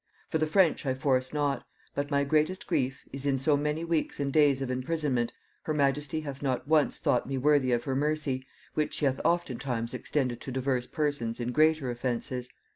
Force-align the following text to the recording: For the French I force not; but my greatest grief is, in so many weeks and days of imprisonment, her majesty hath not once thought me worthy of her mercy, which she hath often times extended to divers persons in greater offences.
For 0.29 0.39
the 0.39 0.47
French 0.47 0.83
I 0.87 0.95
force 0.95 1.31
not; 1.31 1.63
but 1.93 2.09
my 2.09 2.23
greatest 2.23 2.65
grief 2.65 3.03
is, 3.13 3.23
in 3.23 3.37
so 3.37 3.55
many 3.55 3.83
weeks 3.83 4.19
and 4.19 4.33
days 4.33 4.59
of 4.63 4.71
imprisonment, 4.71 5.31
her 5.65 5.75
majesty 5.75 6.21
hath 6.21 6.41
not 6.41 6.67
once 6.67 6.97
thought 6.97 7.27
me 7.27 7.37
worthy 7.37 7.71
of 7.71 7.83
her 7.83 7.95
mercy, 7.95 8.43
which 8.73 8.95
she 8.95 9.05
hath 9.05 9.21
often 9.23 9.59
times 9.59 9.93
extended 9.93 10.41
to 10.41 10.51
divers 10.51 10.87
persons 10.87 11.39
in 11.39 11.51
greater 11.51 11.91
offences. 11.91 12.49